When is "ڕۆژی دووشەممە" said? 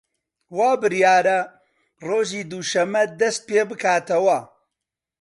2.07-3.03